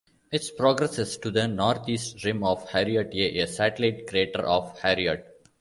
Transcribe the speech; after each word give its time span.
It 0.31 0.57
progresses 0.57 1.15
to 1.19 1.29
the 1.29 1.47
northeast 1.47 2.23
rim 2.25 2.43
of 2.43 2.67
Harriot 2.71 3.09
A, 3.13 3.41
a 3.41 3.45
satellite 3.45 4.07
crater 4.07 4.41
of 4.41 4.79
Harriot. 4.79 5.27